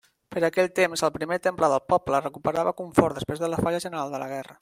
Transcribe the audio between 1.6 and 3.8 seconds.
del poble recuperava confort després de la